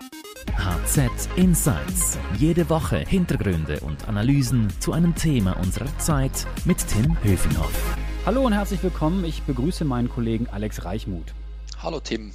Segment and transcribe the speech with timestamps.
[0.00, 2.18] HZ Insights.
[2.38, 7.96] Jede Woche Hintergründe und Analysen zu einem Thema unserer Zeit mit Tim Höfinghoff.
[8.24, 9.24] Hallo und herzlich willkommen.
[9.24, 11.34] Ich begrüße meinen Kollegen Alex Reichmuth.
[11.82, 12.32] Hallo Tim.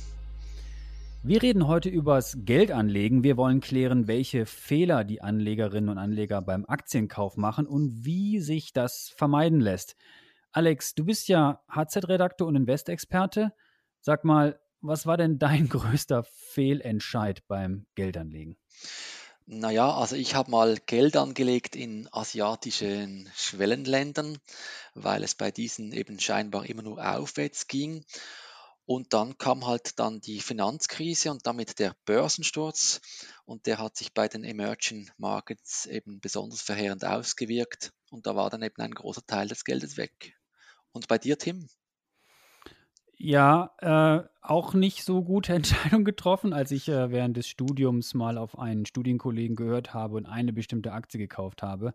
[1.23, 3.23] Wir reden heute übers Geldanlegen.
[3.23, 8.73] Wir wollen klären, welche Fehler die Anlegerinnen und Anleger beim Aktienkauf machen und wie sich
[8.73, 9.95] das vermeiden lässt.
[10.52, 13.54] Alex, du bist ja HZ-Redakteur und Investexperte.
[14.02, 18.57] Sag mal, was war denn dein größter Fehlentscheid beim Geldanlegen?
[19.47, 24.39] Naja, also ich habe mal Geld angelegt in asiatischen Schwellenländern,
[24.96, 28.04] weil es bei diesen eben scheinbar immer nur aufwärts ging.
[28.88, 33.02] Und dann kam halt dann die Finanzkrise und damit der Börsensturz
[33.45, 38.50] und der hat sich bei den Emerging Markets eben besonders verheerend ausgewirkt und da war
[38.50, 40.36] dann eben ein großer Teil des Geldes weg.
[40.92, 41.67] Und bei dir, Tim?
[43.17, 48.38] Ja, äh, auch nicht so gute Entscheidung getroffen, als ich äh, während des Studiums mal
[48.38, 51.93] auf einen Studienkollegen gehört habe und eine bestimmte Aktie gekauft habe.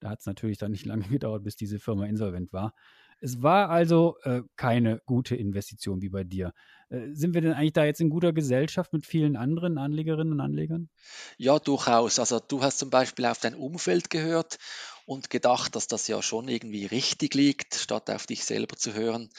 [0.00, 2.74] Da hat es natürlich dann nicht lange gedauert, bis diese Firma insolvent war.
[3.20, 6.52] Es war also äh, keine gute Investition wie bei dir.
[6.90, 10.40] Äh, sind wir denn eigentlich da jetzt in guter Gesellschaft mit vielen anderen Anlegerinnen und
[10.40, 10.90] Anlegern?
[11.38, 12.18] Ja, durchaus.
[12.18, 14.58] Also du hast zum Beispiel auf dein Umfeld gehört
[15.06, 19.30] und gedacht, dass das ja schon irgendwie richtig liegt, statt auf dich selber zu hören.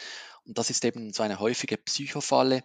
[0.45, 2.63] Und das ist eben so eine häufige Psychofalle.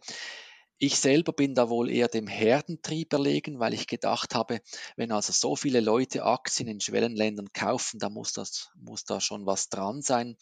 [0.79, 4.61] Ich selber bin da wohl eher dem Herdentrieb erlegen, weil ich gedacht habe,
[4.97, 9.45] wenn also so viele Leute Aktien in Schwellenländern kaufen, da muss, das, muss da schon
[9.45, 10.37] was dran sein.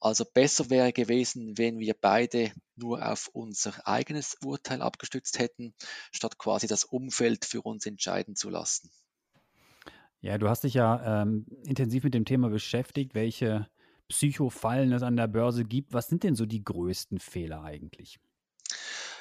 [0.00, 5.74] Also besser wäre gewesen, wenn wir beide nur auf unser eigenes Urteil abgestützt hätten,
[6.12, 8.90] statt quasi das Umfeld für uns entscheiden zu lassen.
[10.20, 13.68] Ja, du hast dich ja ähm, intensiv mit dem Thema beschäftigt, welche
[14.08, 15.92] Psychofallen es an der Börse gibt.
[15.92, 18.18] Was sind denn so die größten Fehler eigentlich?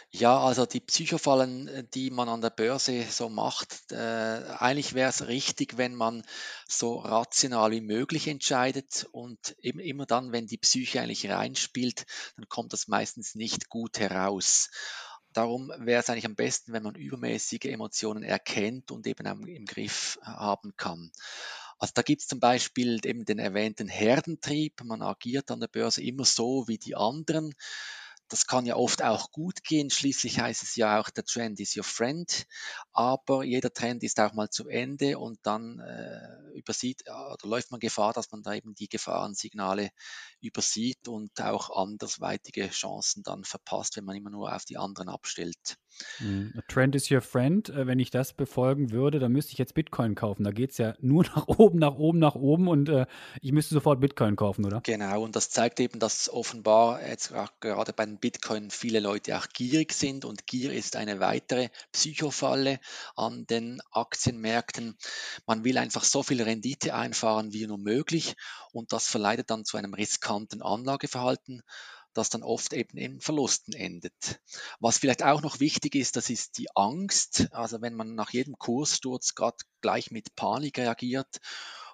[0.10, 5.10] Ja, also die Psychofallen, äh, die man an der Börse so macht, äh, eigentlich wäre
[5.10, 6.24] es richtig, wenn man
[6.68, 12.06] so rational wie möglich entscheidet und eben immer dann, wenn die Psyche eigentlich reinspielt,
[12.38, 14.70] dann kommt das meistens nicht gut heraus.
[15.34, 20.18] Darum wäre es eigentlich am besten, wenn man übermäßige Emotionen erkennt und eben im Griff
[20.24, 21.12] haben kann.
[21.80, 24.84] Also da gibt es zum Beispiel eben den erwähnten Herdentrieb.
[24.84, 27.54] Man agiert an der Börse immer so wie die anderen.
[28.30, 29.90] Das kann ja oft auch gut gehen.
[29.90, 32.46] Schließlich heißt es ja auch, der Trend is your friend.
[32.92, 37.80] Aber jeder Trend ist auch mal zu Ende und dann äh, übersieht oder läuft man
[37.80, 39.90] Gefahr, dass man da eben die Gefahrensignale
[40.42, 45.78] übersieht und auch andersweitige Chancen dann verpasst, wenn man immer nur auf die anderen abstellt.
[46.20, 46.54] Mhm.
[46.68, 47.70] Trend is your friend.
[47.70, 50.44] Äh, wenn ich das befolgen würde, dann müsste ich jetzt Bitcoin kaufen.
[50.44, 53.06] Da geht es ja nur nach oben, nach oben, nach oben und äh,
[53.42, 54.82] ich müsste sofort Bitcoin kaufen, oder?
[54.82, 59.48] Genau, und das zeigt eben, dass offenbar jetzt gerade bei den Bitcoin viele Leute auch
[59.50, 62.80] gierig sind und Gier ist eine weitere Psychofalle
[63.16, 64.98] an den Aktienmärkten.
[65.46, 68.36] Man will einfach so viel Rendite einfahren wie nur möglich
[68.72, 71.64] und das verleitet dann zu einem riskanten Anlageverhalten
[72.18, 74.42] das dann oft eben in Verlusten endet.
[74.80, 77.48] Was vielleicht auch noch wichtig ist, das ist die Angst.
[77.52, 81.40] Also wenn man nach jedem Kurssturz gerade gleich mit Panik reagiert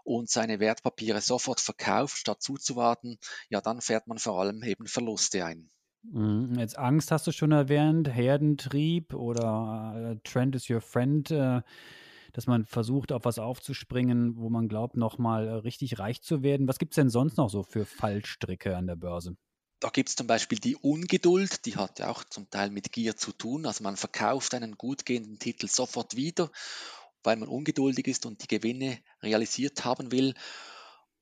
[0.03, 3.19] und seine Wertpapiere sofort verkauft, statt zuzuwarten,
[3.49, 5.69] ja, dann fährt man vor allem eben Verluste ein.
[6.03, 11.61] Mhm, jetzt Angst hast du schon erwähnt, Herdentrieb oder äh, Trend is your friend, äh,
[12.33, 16.67] dass man versucht, auf was aufzuspringen, wo man glaubt, nochmal äh, richtig reich zu werden.
[16.67, 19.37] Was gibt es denn sonst noch so für Fallstricke an der Börse?
[19.79, 23.17] Da gibt es zum Beispiel die Ungeduld, die hat ja auch zum Teil mit Gier
[23.17, 23.65] zu tun.
[23.65, 26.49] Also man verkauft einen gut gehenden Titel sofort wieder,
[27.23, 30.35] weil man ungeduldig ist und die Gewinne realisiert haben will.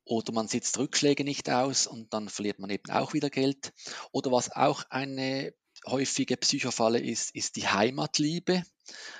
[0.03, 3.71] Oder man sitzt Rückschläge nicht aus und dann verliert man eben auch wieder Geld.
[4.11, 5.53] Oder was auch eine
[5.87, 8.63] häufige Psychofalle ist, ist die Heimatliebe.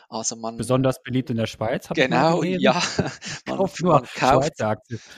[0.09, 1.87] Also man, Besonders beliebt in der Schweiz.
[1.93, 2.73] Genau, ja.
[3.45, 4.59] Man, kauft man, kauft,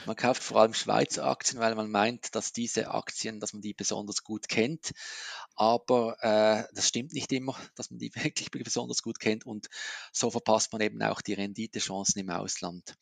[0.06, 3.74] man kauft vor allem Schweizer Aktien, weil man meint, dass diese Aktien, dass man die
[3.74, 4.92] besonders gut kennt.
[5.56, 9.68] Aber äh, das stimmt nicht immer, dass man die wirklich besonders gut kennt und
[10.12, 12.96] so verpasst man eben auch die Renditechancen im Ausland.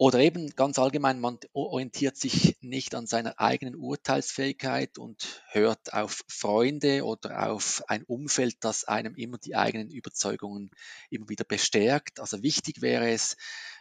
[0.00, 6.22] Oder eben ganz allgemein, man orientiert sich nicht an seiner eigenen Urteilsfähigkeit und hört auf
[6.28, 10.70] Freunde oder auf ein Umfeld, das einem immer die eigenen Überzeugungen
[11.10, 12.20] immer wieder bestärkt.
[12.20, 13.36] Also wichtig wäre es,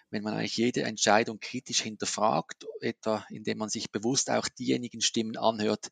[0.09, 5.37] wenn man eigentlich jede Entscheidung kritisch hinterfragt, etwa indem man sich bewusst auch diejenigen Stimmen
[5.37, 5.91] anhört,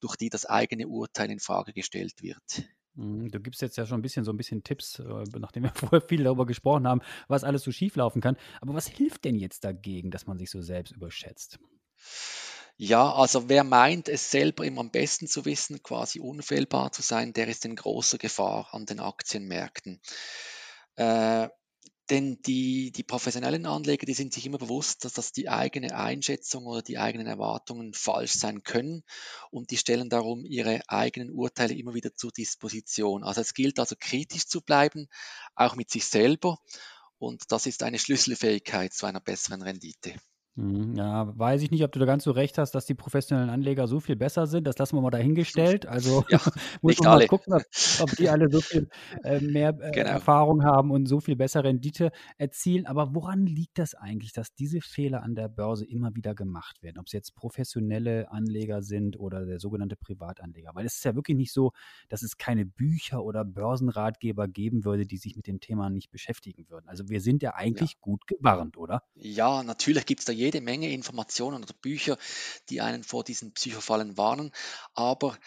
[0.00, 2.64] durch die das eigene Urteil in Frage gestellt wird.
[2.98, 5.70] Mhm, du gibst jetzt ja schon ein bisschen so ein bisschen Tipps, äh, nachdem wir
[5.74, 8.36] vorher viel darüber gesprochen haben, was alles so schieflaufen kann.
[8.60, 11.58] Aber was hilft denn jetzt dagegen, dass man sich so selbst überschätzt?
[12.76, 17.32] Ja, also wer meint, es selber immer am besten zu wissen, quasi unfehlbar zu sein,
[17.32, 20.00] der ist in großer Gefahr an den Aktienmärkten.
[20.96, 21.48] Äh,
[22.10, 26.66] denn die, die professionellen Anleger, die sind sich immer bewusst, dass das die eigene Einschätzung
[26.66, 29.04] oder die eigenen Erwartungen falsch sein können
[29.50, 33.24] und die stellen darum ihre eigenen Urteile immer wieder zur Disposition.
[33.24, 35.08] Also es gilt also kritisch zu bleiben,
[35.54, 36.58] auch mit sich selber
[37.18, 40.14] und das ist eine Schlüsselfähigkeit zu einer besseren Rendite.
[40.58, 43.48] Mhm, ja, weiß ich nicht, ob du da ganz so recht hast, dass die professionellen
[43.48, 44.66] Anleger so viel besser sind.
[44.66, 45.86] Das lassen wir mal dahingestellt.
[45.86, 46.40] Also ja,
[46.82, 47.62] muss man mal gucken, ob,
[48.00, 48.88] ob, die alle so viel
[49.22, 50.10] äh, mehr äh, genau.
[50.10, 52.86] Erfahrung haben und so viel bessere Rendite erzielen.
[52.86, 56.98] Aber woran liegt das eigentlich, dass diese Fehler an der Börse immer wieder gemacht werden?
[56.98, 60.72] Ob es jetzt professionelle Anleger sind oder der sogenannte Privatanleger.
[60.74, 61.70] Weil es ist ja wirklich nicht so,
[62.08, 66.68] dass es keine Bücher oder Börsenratgeber geben würde, die sich mit dem Thema nicht beschäftigen
[66.68, 66.88] würden.
[66.88, 67.98] Also wir sind ja eigentlich ja.
[68.00, 69.04] gut gewarnt, oder?
[69.14, 72.16] Ja, natürlich gibt es da jede Menge Informationen oder Bücher,
[72.70, 74.50] die einen vor diesen Psychofallen warnen.
[74.94, 75.38] Aber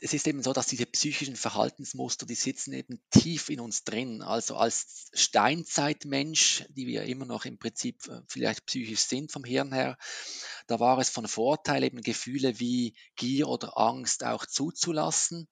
[0.00, 4.22] es ist eben so, dass diese psychischen Verhaltensmuster, die sitzen eben tief in uns drin.
[4.22, 9.72] Also als Steinzeitmensch, die wir immer noch im Prinzip äh, vielleicht psychisch sind vom Hirn
[9.72, 9.96] her,
[10.66, 15.48] da war es von Vorteil, eben Gefühle wie Gier oder Angst auch zuzulassen.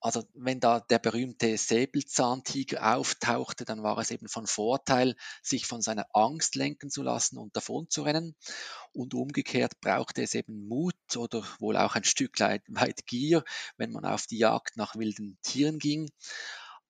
[0.00, 5.80] Also wenn da der berühmte Säbelzahntiger auftauchte, dann war es eben von Vorteil, sich von
[5.80, 8.36] seiner Angst lenken zu lassen und davon zu rennen.
[8.92, 13.42] Und umgekehrt brauchte es eben Mut oder wohl auch ein Stück weit Gier,
[13.76, 16.10] wenn man auf die Jagd nach wilden Tieren ging.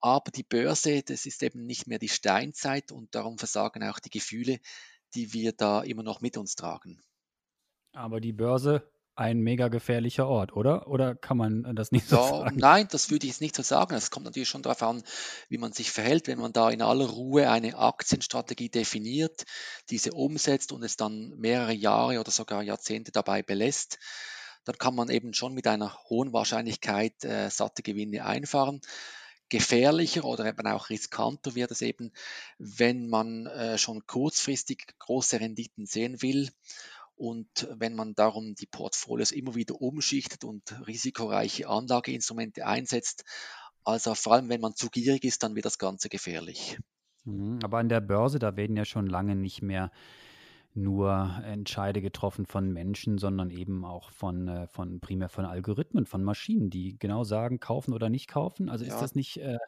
[0.00, 4.11] Aber die Börse, das ist eben nicht mehr die Steinzeit und darum versagen auch die
[4.11, 4.59] Gefühle,
[5.14, 7.00] die wir da immer noch mit uns tragen.
[7.93, 10.88] Aber die Börse ein mega gefährlicher Ort, oder?
[10.88, 12.56] Oder kann man das nicht so ja, sagen?
[12.56, 13.94] Nein, das würde ich jetzt nicht so sagen.
[13.94, 15.02] Es kommt natürlich schon darauf an,
[15.48, 16.28] wie man sich verhält.
[16.28, 19.44] Wenn man da in aller Ruhe eine Aktienstrategie definiert,
[19.88, 23.98] diese umsetzt und es dann mehrere Jahre oder sogar Jahrzehnte dabei belässt,
[24.64, 28.82] dann kann man eben schon mit einer hohen Wahrscheinlichkeit äh, satte Gewinne einfahren.
[29.48, 32.12] Gefährlicher oder eben auch riskanter wird es eben,
[32.58, 36.50] wenn man äh, schon kurzfristig große Renditen sehen will
[37.16, 43.24] und wenn man darum die Portfolios immer wieder umschichtet und risikoreiche Anlageinstrumente einsetzt,
[43.84, 46.78] also vor allem wenn man zu gierig ist, dann wird das Ganze gefährlich.
[47.24, 49.90] Mhm, aber an der Börse, da werden ja schon lange nicht mehr
[50.74, 56.22] nur Entscheide getroffen von Menschen, sondern eben auch von, äh, von primär von Algorithmen, von
[56.22, 58.68] Maschinen, die genau sagen, kaufen oder nicht kaufen.
[58.68, 59.58] Also ist das nicht äh,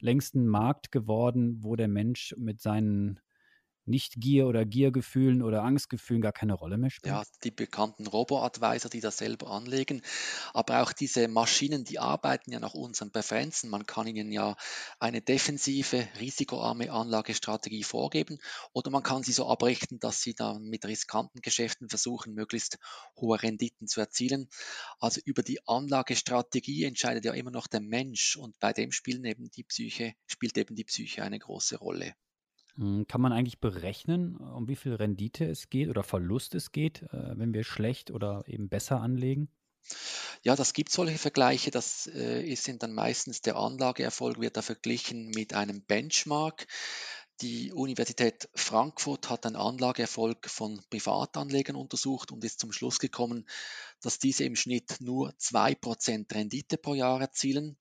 [0.00, 3.20] längst ein Markt geworden, wo der Mensch mit seinen
[3.86, 7.14] nicht-Gier- oder Giergefühlen oder Angstgefühlen gar keine Rolle mehr spielen?
[7.14, 10.02] Ja, die bekannten Robo-Advisor, die das selber anlegen.
[10.52, 13.70] Aber auch diese Maschinen, die arbeiten ja nach unseren Präferenzen.
[13.70, 14.56] Man kann ihnen ja
[14.98, 18.38] eine defensive, risikoarme Anlagestrategie vorgeben
[18.72, 22.78] oder man kann sie so abrichten, dass sie dann mit riskanten Geschäften versuchen, möglichst
[23.16, 24.48] hohe Renditen zu erzielen.
[24.98, 29.50] Also über die Anlagestrategie entscheidet ja immer noch der Mensch und bei dem spielen eben
[29.50, 32.14] die Psyche, spielt eben die Psyche eine große Rolle.
[32.76, 37.02] Hm, kann man eigentlich berechnen, um wie viel Rendite es geht oder Verlust es geht,
[37.02, 39.48] äh, wenn wir schlecht oder eben besser anlegen?
[40.42, 41.70] Ja, das gibt solche Vergleiche.
[41.70, 46.66] Das äh, sind dann meistens der Anlageerfolg wird da verglichen mit einem Benchmark.
[47.40, 53.46] Die Universität Frankfurt hat einen Anlageerfolg von Privatanlegern untersucht und ist zum Schluss gekommen,
[54.00, 57.76] dass diese im Schnitt nur 2% Rendite pro Jahr erzielen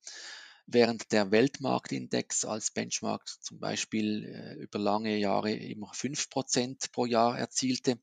[0.65, 7.37] während der Weltmarktindex als Benchmark zum Beispiel äh, über lange Jahre immer 5% pro Jahr
[7.37, 7.99] erzielte.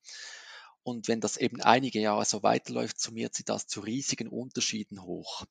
[0.82, 5.44] Und wenn das eben einige Jahre so weiterläuft, summiert sie das zu riesigen Unterschieden hoch.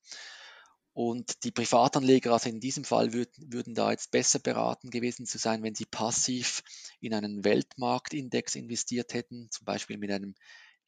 [0.94, 5.38] Und die Privatanleger, also in diesem Fall, würden, würden da jetzt besser beraten gewesen zu
[5.38, 6.64] sein, wenn sie passiv
[7.00, 10.36] in einen Weltmarktindex investiert hätten, zum Beispiel mit einem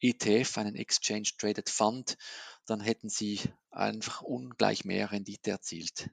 [0.00, 2.18] ETF, einen Exchange Traded Fund,
[2.66, 6.10] dann hätten sie einfach ungleich mehr Rendite erzielt.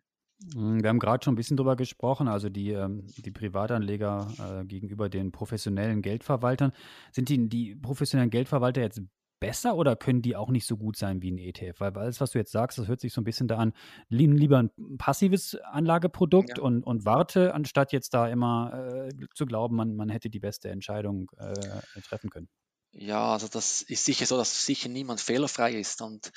[0.54, 4.66] Hm, wir haben gerade schon ein bisschen drüber gesprochen, also die, ähm, die Privatanleger äh,
[4.66, 6.72] gegenüber den professionellen Geldverwaltern.
[7.12, 9.02] Sind die, die professionellen Geldverwalter jetzt
[9.40, 11.80] besser oder können die auch nicht so gut sein wie ein ETF?
[11.80, 13.74] Weil alles, was du jetzt sagst, das hört sich so ein bisschen da an,
[14.10, 16.64] lieber ein passives Anlageprodukt ja.
[16.64, 20.70] und, und warte, anstatt jetzt da immer äh, zu glauben, man, man hätte die beste
[20.70, 22.50] Entscheidung äh, treffen können.
[22.92, 26.02] Ja, also das ist sicher so, dass sicher niemand fehlerfrei ist.
[26.02, 26.32] Und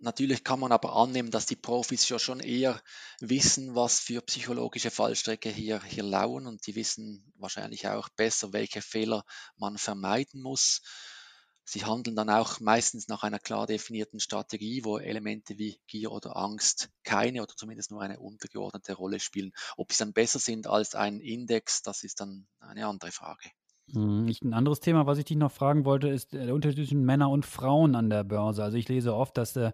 [0.00, 2.80] natürlich kann man aber annehmen, dass die Profis ja schon eher
[3.20, 6.46] wissen, was für psychologische Fallstrecke hier, hier lauern.
[6.46, 9.24] Und die wissen wahrscheinlich auch besser, welche Fehler
[9.56, 10.82] man vermeiden muss.
[11.64, 16.36] Sie handeln dann auch meistens nach einer klar definierten Strategie, wo Elemente wie Gier oder
[16.36, 19.52] Angst keine oder zumindest nur eine untergeordnete Rolle spielen.
[19.76, 23.50] Ob sie dann besser sind als ein Index, das ist dann eine andere Frage.
[23.92, 27.04] Mhm, ich, ein anderes Thema, was ich dich noch fragen wollte, ist der Unterschied zwischen
[27.04, 28.62] Männern und Frauen an der Börse.
[28.62, 29.72] Also ich lese oft, dass äh,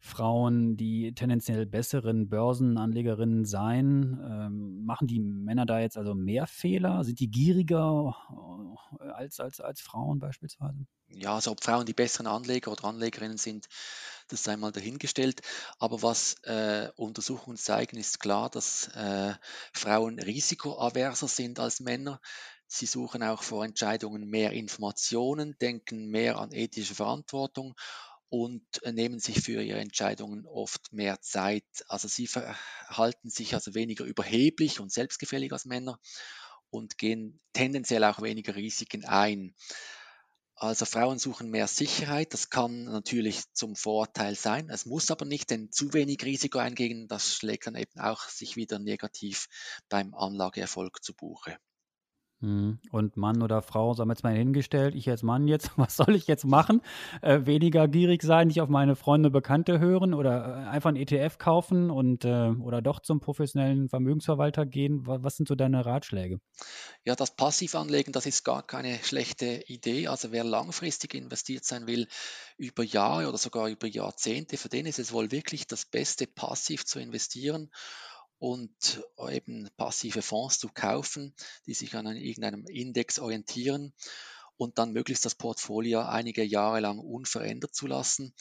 [0.00, 4.18] Frauen die tendenziell besseren Börsenanlegerinnen seien?
[4.22, 7.04] Ähm, machen die Männer da jetzt also mehr Fehler?
[7.04, 8.14] Sind die gieriger
[9.00, 10.86] äh, als, als, als Frauen beispielsweise?
[11.10, 13.66] Ja, also ob Frauen die besseren Anleger oder Anlegerinnen sind,
[14.28, 15.40] das sei mal dahingestellt.
[15.78, 19.34] Aber was äh, Untersuchungen zeigen, ist klar, dass äh,
[19.72, 22.20] Frauen risikoaverser sind als Männer.
[22.70, 27.74] Sie suchen auch vor Entscheidungen mehr Informationen, denken mehr an ethische Verantwortung
[28.28, 31.64] und äh, nehmen sich für ihre Entscheidungen oft mehr Zeit.
[31.88, 35.98] Also sie verhalten sich also weniger überheblich und selbstgefällig als Männer
[36.70, 39.54] und gehen tendenziell auch weniger Risiken ein.
[40.54, 42.34] Also Frauen suchen mehr Sicherheit.
[42.34, 44.68] Das kann natürlich zum Vorteil sein.
[44.68, 48.56] Es muss aber nicht, denn zu wenig Risiko eingehen, das schlägt dann eben auch sich
[48.56, 49.48] wieder negativ
[49.88, 51.58] beim Anlageerfolg zu Buche.
[52.40, 52.78] Mhm.
[52.92, 56.14] Und Mann oder Frau, sagen wir jetzt mal hingestellt, ich als Mann jetzt, was soll
[56.14, 56.82] ich jetzt machen?
[57.20, 61.38] Äh, weniger gierig sein, nicht auf meine Freunde, Bekannte hören oder äh, einfach einen ETF
[61.38, 65.06] kaufen und äh, oder doch zum professionellen Vermögensverwalter gehen.
[65.06, 66.40] Was, was sind so deine Ratschläge?
[67.04, 70.06] Ja, das Passivanlegen, das ist gar keine schlechte Idee.
[70.06, 72.06] Also wer langfristig investiert sein will,
[72.56, 76.84] über Jahre oder sogar über Jahrzehnte, für den ist es wohl wirklich das Beste, passiv
[76.84, 77.70] zu investieren
[78.38, 81.34] und eben passive Fonds zu kaufen,
[81.66, 83.92] die sich an irgendeinem Index orientieren
[84.56, 88.34] und dann möglichst das Portfolio einige Jahre lang unverändert zu lassen.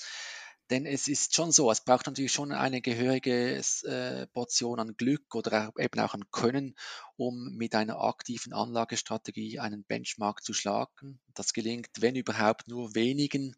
[0.69, 5.33] Denn es ist schon so, es braucht natürlich schon eine gehörige äh, Portion an Glück
[5.33, 6.75] oder eben auch an Können,
[7.15, 11.19] um mit einer aktiven Anlagestrategie einen Benchmark zu schlagen.
[11.33, 13.55] Das gelingt, wenn überhaupt, nur wenigen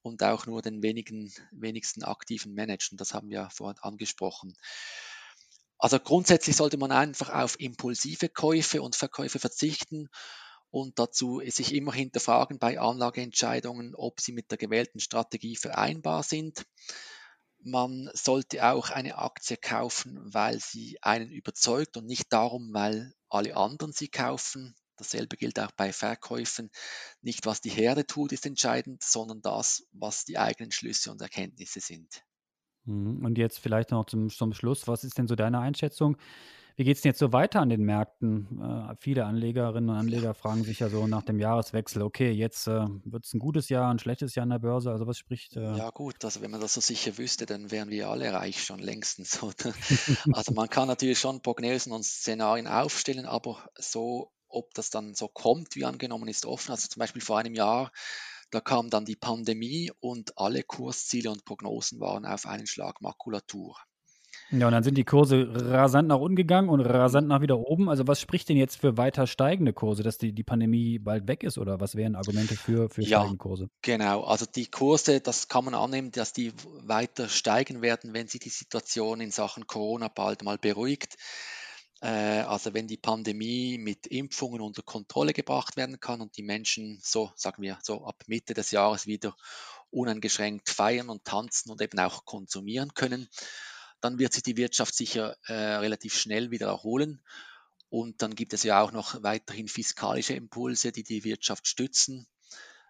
[0.00, 2.96] und auch nur den wenigen, wenigsten aktiven Managern.
[2.96, 4.56] Das haben wir vorhin angesprochen.
[5.82, 10.08] Also grundsätzlich sollte man einfach auf impulsive Käufe und Verkäufe verzichten
[10.70, 16.64] und dazu sich immer hinterfragen bei Anlageentscheidungen, ob sie mit der gewählten Strategie vereinbar sind.
[17.64, 23.56] Man sollte auch eine Aktie kaufen, weil sie einen überzeugt und nicht darum, weil alle
[23.56, 24.76] anderen sie kaufen.
[24.94, 26.70] Dasselbe gilt auch bei Verkäufen.
[27.22, 31.80] Nicht was die Herde tut, ist entscheidend, sondern das, was die eigenen Schlüsse und Erkenntnisse
[31.80, 32.22] sind.
[32.84, 33.24] Mhm.
[33.24, 36.16] Und jetzt vielleicht noch zum, zum Schluss, was ist denn so deine Einschätzung?
[36.76, 38.60] Wie geht es denn jetzt so weiter an den Märkten?
[38.60, 42.86] Äh, viele Anlegerinnen und Anleger fragen sich ja so nach dem Jahreswechsel, okay, jetzt äh,
[43.04, 44.90] wird es ein gutes Jahr, ein schlechtes Jahr an der Börse.
[44.90, 45.56] Also was spricht?
[45.56, 48.62] Äh ja gut, also wenn man das so sicher wüsste, dann wären wir alle reich
[48.64, 49.42] schon längstens.
[49.42, 49.74] Oder?
[50.32, 55.28] also man kann natürlich schon Prognosen und Szenarien aufstellen, aber so, ob das dann so
[55.28, 56.70] kommt, wie angenommen ist, offen.
[56.70, 57.92] Also zum Beispiel vor einem Jahr
[58.52, 63.76] da kam dann die Pandemie und alle Kursziele und Prognosen waren auf einen Schlag Makulatur.
[64.50, 67.88] Ja, und dann sind die Kurse rasant nach unten gegangen und rasant nach wieder oben.
[67.88, 71.42] Also was spricht denn jetzt für weiter steigende Kurse, dass die, die Pandemie bald weg
[71.42, 73.68] ist oder was wären Argumente für, für ja, steigende Kurse?
[73.80, 78.40] Genau, also die Kurse, das kann man annehmen, dass die weiter steigen werden, wenn sich
[78.40, 81.16] die Situation in Sachen Corona bald mal beruhigt.
[82.02, 86.98] Äh, also wenn die Pandemie mit Impfungen unter Kontrolle gebracht werden kann und die Menschen
[87.00, 89.36] so, sagen wir, so ab Mitte des Jahres wieder
[89.90, 93.28] uneingeschränkt feiern und tanzen und eben auch konsumieren können,
[94.00, 97.22] dann wird sich die Wirtschaft sicher äh, relativ schnell wieder erholen.
[97.88, 102.26] Und dann gibt es ja auch noch weiterhin fiskalische Impulse, die die Wirtschaft stützen.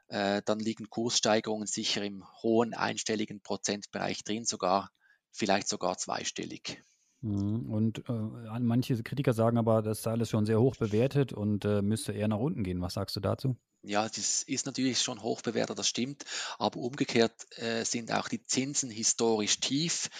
[0.08, 4.90] Äh, dann liegen Kurssteigerungen sicher im hohen einstelligen Prozentbereich drin, sogar
[5.32, 6.82] vielleicht sogar zweistellig.
[7.22, 11.64] Mhm, und äh, manche Kritiker sagen aber, das sei alles schon sehr hoch bewertet und
[11.64, 12.80] äh, müsste eher nach unten gehen.
[12.80, 13.56] Was sagst du dazu?
[13.82, 16.24] Ja, das ist natürlich schon hoch bewertet, das stimmt.
[16.58, 20.10] Aber umgekehrt äh, sind auch die Zinsen historisch tief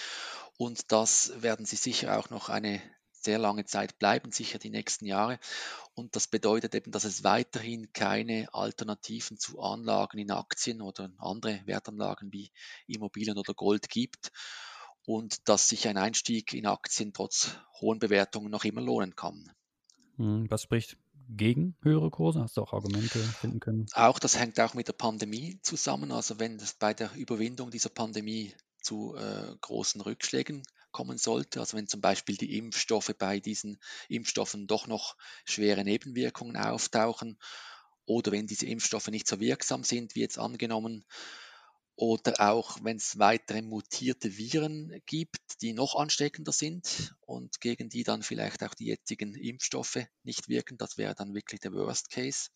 [0.57, 2.81] und das werden sie sicher auch noch eine
[3.13, 5.39] sehr lange Zeit bleiben, sicher die nächsten Jahre.
[5.95, 11.61] Und das bedeutet eben, dass es weiterhin keine Alternativen zu Anlagen in Aktien oder andere
[11.65, 12.51] Wertanlagen wie
[12.87, 14.33] Immobilien oder Gold gibt
[15.07, 19.51] und dass sich ein Einstieg in Aktien trotz hohen Bewertungen noch immer lohnen kann.
[20.17, 20.97] Hm, was spricht
[21.29, 22.41] gegen höhere Kurse?
[22.41, 23.87] Hast du auch Argumente finden können?
[23.93, 26.13] Auch das hängt auch mit der Pandemie zusammen.
[26.13, 31.77] Also wenn es bei der Überwindung dieser Pandemie zu äh, großen Rückschlägen kommen sollte, also
[31.77, 33.79] wenn zum Beispiel die Impfstoffe bei diesen
[34.09, 37.39] Impfstoffen doch noch schwere Nebenwirkungen auftauchen
[38.05, 41.05] oder wenn diese Impfstoffe nicht so wirksam sind, wie jetzt angenommen,
[41.95, 48.03] oder auch, wenn es weitere mutierte Viren gibt, die noch ansteckender sind und gegen die
[48.03, 50.79] dann vielleicht auch die jetzigen Impfstoffe nicht wirken.
[50.79, 52.49] Das wäre dann wirklich der Worst Case.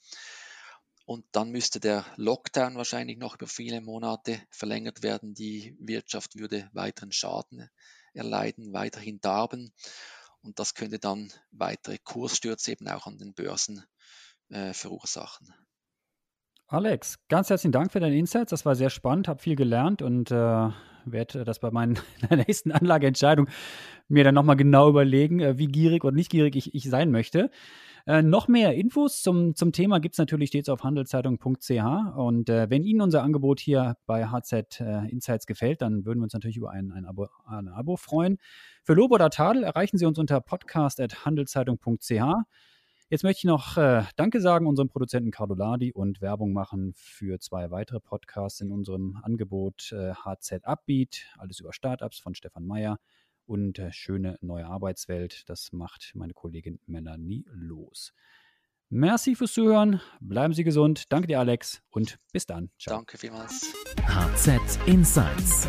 [1.04, 5.34] Und dann müsste der Lockdown wahrscheinlich noch über viele Monate verlängert werden.
[5.34, 7.70] Die Wirtschaft würde weiteren Schaden
[8.12, 9.72] erleiden, weiterhin darben.
[10.42, 13.84] Und das könnte dann weitere Kursstürze eben auch an den Börsen
[14.48, 15.54] äh, verursachen.
[16.68, 18.50] Alex, ganz herzlichen Dank für deine Insights.
[18.50, 20.68] Das war sehr spannend, habe viel gelernt und äh,
[21.04, 21.94] werde das bei meiner
[22.30, 23.48] nächsten Anlageentscheidung
[24.08, 27.50] mir dann nochmal genau überlegen, äh, wie gierig oder nicht gierig ich, ich sein möchte.
[28.04, 32.16] Äh, noch mehr Infos zum, zum Thema gibt es natürlich stets auf handelszeitung.ch.
[32.16, 36.24] Und äh, wenn Ihnen unser Angebot hier bei HZ äh, Insights gefällt, dann würden wir
[36.24, 38.38] uns natürlich über ein, ein, Abo, ein Abo freuen.
[38.82, 42.22] Für Lob oder Tadel erreichen Sie uns unter podcast.handelszeitung.ch.
[43.08, 47.70] Jetzt möchte ich noch äh, Danke sagen unserem Produzenten Cardoladi und Werbung machen für zwei
[47.70, 52.98] weitere Podcasts in unserem Angebot äh, HZ Upbeat, alles über Startups von Stefan Meyer
[53.44, 55.48] und äh, schöne neue Arbeitswelt.
[55.48, 58.12] Das macht meine Kollegin Melanie los.
[58.88, 61.12] Merci fürs Zuhören, bleiben Sie gesund.
[61.12, 62.70] Danke dir, Alex, und bis dann.
[62.78, 62.96] Ciao.
[62.96, 63.72] Danke vielmals.
[64.04, 65.68] HZ Insights